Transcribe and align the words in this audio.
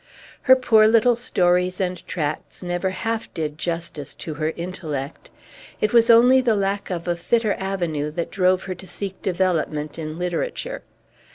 Her 0.41 0.55
poor 0.55 0.87
little 0.87 1.15
stories 1.15 1.79
and 1.79 2.03
tracts 2.07 2.63
never 2.63 2.89
half 2.89 3.31
did 3.35 3.59
justice 3.59 4.15
to 4.15 4.33
her 4.33 4.51
intellect. 4.55 5.29
It 5.79 5.93
was 5.93 6.09
only 6.09 6.41
the 6.41 6.55
lack 6.55 6.89
of 6.89 7.07
a 7.07 7.15
fitter 7.15 7.53
avenue 7.59 8.09
that 8.09 8.31
drove 8.31 8.63
her 8.63 8.73
to 8.73 8.87
seek 8.87 9.21
development 9.21 9.99
in 9.99 10.17
literature. 10.17 10.81